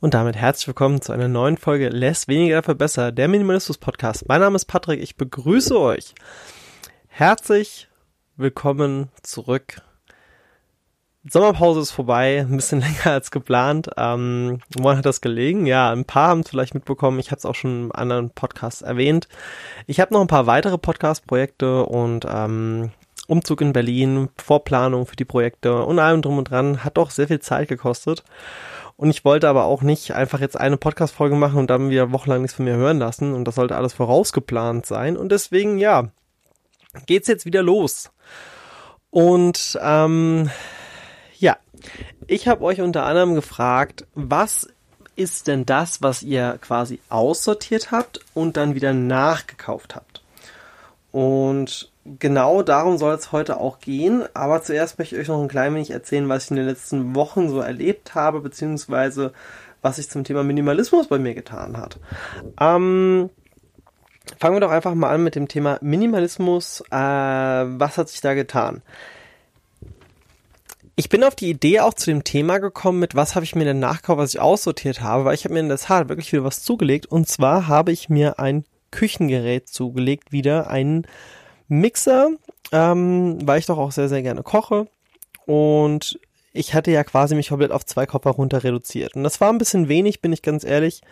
[0.00, 4.28] Und damit herzlich willkommen zu einer neuen Folge Less weniger dafür besser, der Minimalismus Podcast.
[4.28, 6.14] Mein Name ist Patrick, ich begrüße euch.
[7.08, 7.88] Herzlich
[8.36, 9.82] willkommen zurück.
[11.28, 13.90] Sommerpause ist vorbei, ein bisschen länger als geplant.
[13.96, 15.66] Ähm, woran hat das gelegen?
[15.66, 17.18] Ja, ein paar haben es vielleicht mitbekommen.
[17.18, 19.26] Ich habe es auch schon in anderen Podcasts erwähnt.
[19.88, 22.92] Ich habe noch ein paar weitere Podcast-Projekte und ähm,
[23.26, 26.84] Umzug in Berlin, Vorplanung für die Projekte und allem drum und dran.
[26.84, 28.22] Hat doch sehr viel Zeit gekostet.
[28.98, 32.42] Und ich wollte aber auch nicht einfach jetzt eine Podcast-Folge machen und dann wieder wochenlang
[32.42, 33.32] nichts von mir hören lassen.
[33.32, 35.16] Und das sollte alles vorausgeplant sein.
[35.16, 36.08] Und deswegen, ja,
[37.06, 38.10] geht's jetzt wieder los.
[39.10, 40.50] Und ähm,
[41.38, 41.58] ja,
[42.26, 44.68] ich habe euch unter anderem gefragt, was
[45.14, 50.22] ist denn das, was ihr quasi aussortiert habt und dann wieder nachgekauft habt?
[51.12, 51.87] Und
[52.18, 54.24] genau darum soll es heute auch gehen.
[54.34, 57.14] Aber zuerst möchte ich euch noch ein klein wenig erzählen, was ich in den letzten
[57.14, 59.32] Wochen so erlebt habe, beziehungsweise
[59.82, 61.98] was sich zum Thema Minimalismus bei mir getan hat.
[62.60, 63.30] Ähm,
[64.38, 66.82] fangen wir doch einfach mal an mit dem Thema Minimalismus.
[66.90, 68.82] Äh, was hat sich da getan?
[70.96, 73.64] Ich bin auf die Idee auch zu dem Thema gekommen mit, was habe ich mir
[73.64, 76.42] denn nachgekauft, was ich aussortiert habe, weil ich habe mir in der Tat wirklich wieder
[76.42, 77.06] was zugelegt.
[77.06, 81.06] Und zwar habe ich mir ein Küchengerät zugelegt, wieder einen
[81.68, 82.30] Mixer,
[82.72, 84.86] ähm, weil ich doch auch sehr, sehr gerne koche.
[85.46, 86.18] Und
[86.52, 89.14] ich hatte ja quasi mich komplett auf zwei Kopper runter reduziert.
[89.14, 91.02] Und das war ein bisschen wenig, bin ich ganz ehrlich.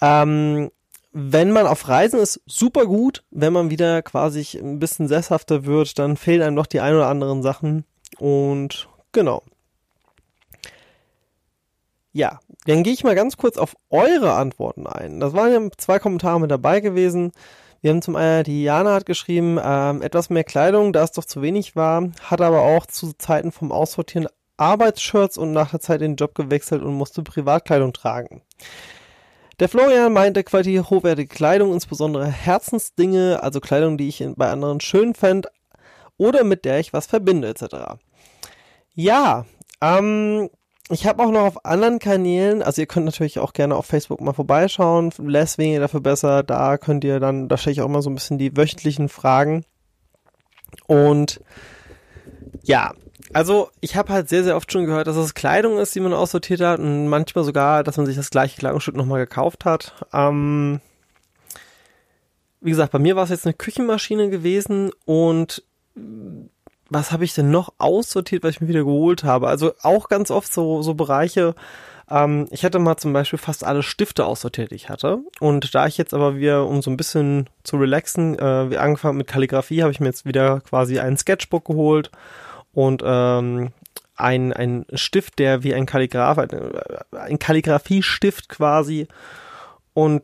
[0.00, 0.70] Ähm,
[1.12, 3.24] wenn man auf Reisen ist, super gut.
[3.30, 7.08] Wenn man wieder quasi ein bisschen sesshafter wird, dann fehlen einem noch die ein oder
[7.08, 7.84] anderen Sachen.
[8.18, 9.42] Und genau.
[12.12, 15.20] Ja, dann gehe ich mal ganz kurz auf eure Antworten ein.
[15.20, 17.32] Das waren ja zwei Kommentare mit dabei gewesen.
[17.80, 21.24] Wir haben zum einen, die Jana hat geschrieben, ähm, etwas mehr Kleidung, da es doch
[21.24, 26.00] zu wenig war, hat aber auch zu Zeiten vom Aussortieren Arbeitsshirts und nach der Zeit
[26.00, 28.42] den Job gewechselt und musste Privatkleidung tragen.
[29.60, 35.14] Der Florian meinte qualitativ hochwertige Kleidung, insbesondere Herzensdinge, also Kleidung, die ich bei anderen schön
[35.14, 35.48] fände
[36.16, 37.98] oder mit der ich was verbinde, etc.
[38.94, 39.46] Ja,
[39.80, 40.50] ähm,
[40.90, 44.20] ich habe auch noch auf anderen Kanälen, also ihr könnt natürlich auch gerne auf Facebook
[44.20, 48.02] mal vorbeischauen, less weniger dafür besser, da könnt ihr dann, da stelle ich auch immer
[48.02, 49.64] so ein bisschen die wöchentlichen Fragen.
[50.86, 51.40] Und
[52.62, 52.94] ja,
[53.32, 56.14] also ich habe halt sehr, sehr oft schon gehört, dass es Kleidung ist, die man
[56.14, 59.94] aussortiert hat und manchmal sogar, dass man sich das gleiche Kleidungsstück nochmal gekauft hat.
[60.12, 60.80] Ähm,
[62.60, 65.62] wie gesagt, bei mir war es jetzt eine Küchenmaschine gewesen und
[66.88, 69.48] was habe ich denn noch aussortiert, was ich mir wieder geholt habe?
[69.48, 71.54] Also auch ganz oft so, so Bereiche.
[72.10, 75.18] Ähm, ich hatte mal zum Beispiel fast alle Stifte aussortiert, die ich hatte.
[75.40, 79.18] Und da ich jetzt aber wieder, um so ein bisschen zu relaxen, äh, wie angefangen
[79.18, 82.10] mit Kalligrafie, habe ich mir jetzt wieder quasi einen Sketchbook geholt
[82.72, 83.72] und ähm,
[84.16, 86.50] ein, ein Stift, der wie ein Kalligraph, ein,
[87.12, 89.06] ein Kalligrafiestift quasi.
[89.92, 90.22] Und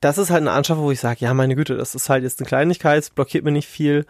[0.00, 2.40] das ist halt eine Anschaffung, wo ich sage, ja, meine Güte, das ist halt jetzt
[2.40, 4.04] eine Kleinigkeit, es blockiert mir nicht viel.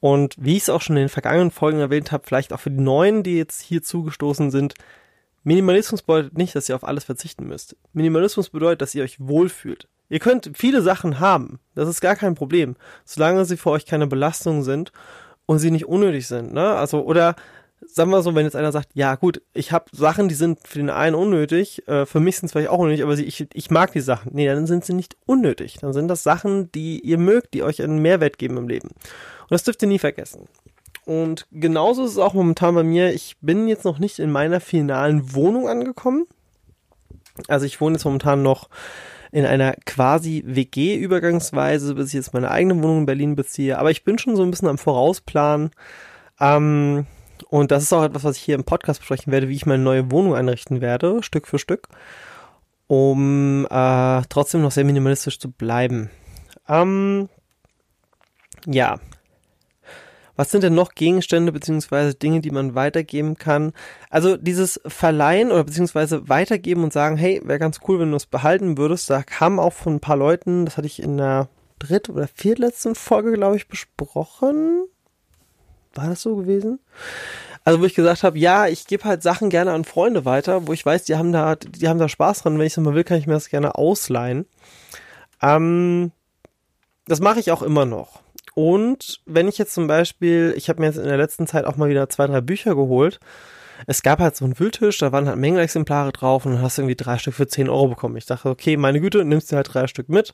[0.00, 2.70] Und wie ich es auch schon in den vergangenen Folgen erwähnt habe, vielleicht auch für
[2.70, 4.74] die Neuen, die jetzt hier zugestoßen sind,
[5.42, 7.76] Minimalismus bedeutet nicht, dass ihr auf alles verzichten müsst.
[7.92, 9.88] Minimalismus bedeutet, dass ihr euch wohlfühlt.
[10.08, 14.06] Ihr könnt viele Sachen haben, das ist gar kein Problem, solange sie für euch keine
[14.06, 14.92] Belastung sind
[15.46, 16.52] und sie nicht unnötig sind.
[16.52, 16.74] Ne?
[16.74, 17.36] Also oder
[17.86, 20.78] sagen wir so, wenn jetzt einer sagt, ja gut, ich habe Sachen, die sind für
[20.78, 23.70] den einen unnötig, äh, für mich sind es vielleicht auch unnötig, aber sie, ich, ich
[23.70, 24.32] mag die Sachen.
[24.34, 25.78] Nee, dann sind sie nicht unnötig.
[25.80, 28.90] Dann sind das Sachen, die ihr mögt, die euch einen Mehrwert geben im Leben.
[29.46, 30.48] Und das dürft ihr nie vergessen.
[31.04, 33.14] Und genauso ist es auch momentan bei mir.
[33.14, 36.26] Ich bin jetzt noch nicht in meiner finalen Wohnung angekommen.
[37.46, 38.68] Also ich wohne jetzt momentan noch
[39.30, 43.78] in einer quasi WG-Übergangsweise, bis ich jetzt meine eigene Wohnung in Berlin beziehe.
[43.78, 45.70] Aber ich bin schon so ein bisschen am Vorausplan.
[46.40, 47.06] Ähm,
[47.48, 49.82] und das ist auch etwas, was ich hier im Podcast besprechen werde, wie ich meine
[49.82, 51.88] neue Wohnung einrichten werde, Stück für Stück,
[52.86, 56.10] um äh, trotzdem noch sehr minimalistisch zu bleiben.
[56.68, 57.28] Ähm,
[58.66, 58.98] ja.
[60.36, 63.72] Was sind denn noch Gegenstände beziehungsweise Dinge, die man weitergeben kann?
[64.10, 68.26] Also dieses Verleihen oder beziehungsweise weitergeben und sagen, hey, wäre ganz cool, wenn du es
[68.26, 69.10] behalten würdest.
[69.10, 71.48] Da kam auch von ein paar Leuten, das hatte ich in der
[71.78, 74.86] dritt- oder viertletzten Folge, glaube ich, besprochen
[75.96, 76.80] war das so gewesen?
[77.64, 80.72] Also wo ich gesagt habe, ja, ich gebe halt Sachen gerne an Freunde weiter, wo
[80.72, 82.58] ich weiß, die haben da, die haben da Spaß dran.
[82.58, 84.46] Wenn ich es mal will, kann ich mir das gerne ausleihen.
[85.42, 86.12] Ähm,
[87.06, 88.20] das mache ich auch immer noch.
[88.56, 91.76] Und wenn ich jetzt zum Beispiel, ich habe mir jetzt in der letzten Zeit auch
[91.76, 93.20] mal wieder zwei, drei Bücher geholt.
[93.86, 96.82] Es gab halt so einen Wühltisch, da waren halt Mengenexemplare drauf und dann hast du
[96.82, 98.16] irgendwie drei Stück für 10 Euro bekommen.
[98.16, 100.32] Ich dachte, okay, meine Güte, nimmst du halt drei Stück mit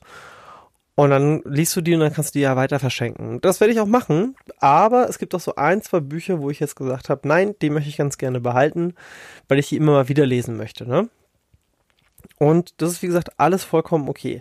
[0.95, 3.41] und dann liest du die und dann kannst du die ja weiter verschenken.
[3.41, 6.61] Das werde ich auch machen, aber es gibt auch so ein, zwei Bücher, wo ich
[6.61, 8.93] jetzt gesagt habe, nein, die möchte ich ganz gerne behalten,
[9.49, 10.87] weil ich die immer mal wieder lesen möchte.
[10.87, 11.09] Ne?
[12.39, 14.39] Und das ist, wie gesagt, alles vollkommen okay.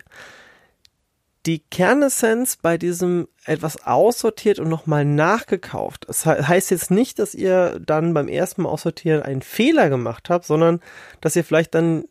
[1.47, 6.05] Die Kernessenz bei diesem etwas aussortiert und nochmal nachgekauft.
[6.09, 10.45] Das heißt jetzt nicht, dass ihr dann beim ersten Mal aussortieren einen Fehler gemacht habt,
[10.45, 10.81] sondern
[11.21, 12.05] dass ihr vielleicht dann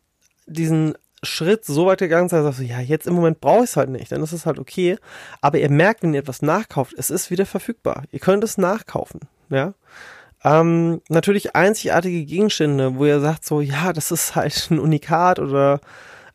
[0.48, 3.70] diesen Schritt so weit gegangen seid, dass ihr sagt, ja, jetzt im Moment brauche ich
[3.70, 4.98] es halt nicht, dann ist es halt okay.
[5.40, 8.04] Aber ihr merkt, wenn ihr etwas nachkauft, es ist wieder verfügbar.
[8.12, 9.74] Ihr könnt es nachkaufen, ja.
[10.44, 15.80] Ähm, natürlich einzigartige Gegenstände, wo ihr sagt so, ja, das ist halt ein Unikat oder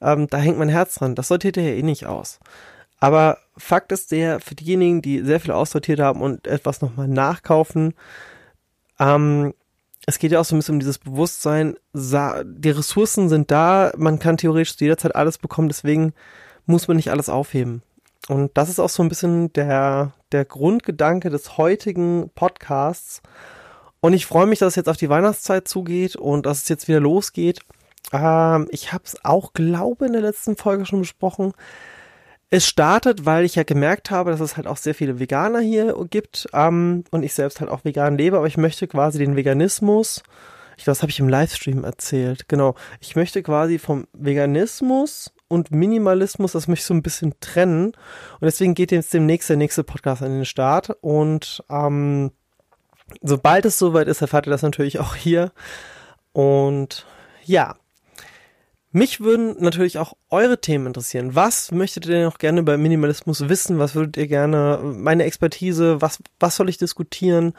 [0.01, 1.17] ähm, da hängt mein Herz dran.
[1.17, 2.39] Das sortiert ihr ja eh nicht aus.
[2.99, 7.95] Aber Fakt ist der, für diejenigen, die sehr viel aussortiert haben und etwas nochmal nachkaufen,
[8.99, 9.55] ähm,
[10.07, 14.21] es geht ja auch so ein bisschen um dieses Bewusstsein, die Ressourcen sind da, man
[14.21, 16.15] kann theoretisch jederzeit alles bekommen, deswegen
[16.65, 17.83] muss man nicht alles aufheben.
[18.29, 23.21] Und das ist auch so ein bisschen der, der Grundgedanke des heutigen Podcasts.
[24.01, 26.89] Und ich freue mich, dass es jetzt auf die Weihnachtszeit zugeht und dass es jetzt
[26.89, 27.61] wieder losgeht.
[28.13, 31.53] Ähm, ich habe es auch, glaube in der letzten Folge schon besprochen.
[32.51, 35.97] Es startet, weil ich ja gemerkt habe, dass es halt auch sehr viele Veganer hier
[36.09, 40.23] gibt ähm, und ich selbst halt auch vegan lebe, aber ich möchte quasi den Veganismus,
[40.77, 45.71] ich glaube, das habe ich im Livestream erzählt, genau, ich möchte quasi vom Veganismus und
[45.71, 47.87] Minimalismus, das möchte ich so ein bisschen trennen.
[47.89, 50.91] Und deswegen geht jetzt demnächst der nächste Podcast an den Start.
[51.01, 52.33] Und ähm,
[53.23, 55.53] sobald es soweit ist, erfahrt ihr das natürlich auch hier.
[56.33, 57.07] Und
[57.45, 57.77] ja,
[58.97, 61.35] mich würden natürlich auch eure Themen interessieren.
[61.35, 63.79] Was möchtet ihr noch gerne über Minimalismus wissen?
[63.79, 67.53] Was würdet ihr gerne, meine Expertise, was, was soll ich diskutieren?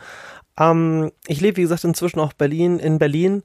[0.60, 3.44] Ähm, ich lebe, wie gesagt, inzwischen auch Berlin, in Berlin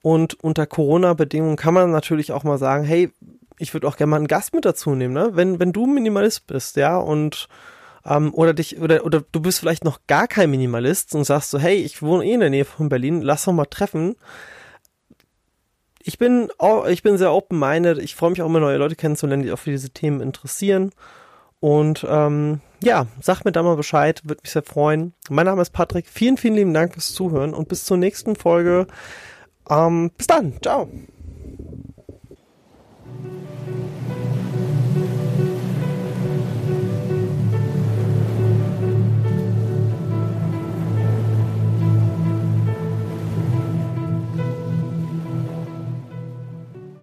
[0.00, 3.12] und unter Corona-Bedingungen kann man natürlich auch mal sagen, hey,
[3.58, 5.30] ich würde auch gerne mal einen Gast mit dazu nehmen, ne?
[5.34, 7.48] Wenn, wenn du Minimalist bist, ja, und
[8.06, 11.58] ähm, oder dich, oder, oder du bist vielleicht noch gar kein Minimalist und sagst so,
[11.58, 14.16] hey, ich wohne eh in der Nähe von Berlin, lass doch mal treffen
[16.06, 16.50] ich bin,
[16.88, 17.98] ich bin sehr open-minded.
[17.98, 20.90] Ich freue mich auch immer neue Leute kennenzulernen, die auch für diese Themen interessieren.
[21.60, 25.14] Und ähm, ja, sagt mir da mal Bescheid, würde mich sehr freuen.
[25.30, 26.06] Mein Name ist Patrick.
[26.06, 28.86] Vielen, vielen lieben Dank fürs Zuhören und bis zur nächsten Folge.
[29.70, 30.60] Ähm, bis dann.
[30.60, 30.90] Ciao.